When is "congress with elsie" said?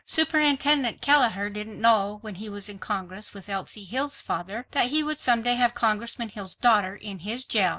2.79-3.83